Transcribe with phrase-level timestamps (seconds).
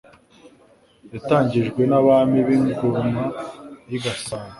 [1.13, 3.07] yatangijwe n'abami b'ingoma
[3.89, 4.49] y'i Gasabo,